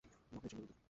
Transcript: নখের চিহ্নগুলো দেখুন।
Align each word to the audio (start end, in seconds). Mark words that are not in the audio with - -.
নখের 0.31 0.49
চিহ্নগুলো 0.51 0.67
দেখুন। 0.67 0.77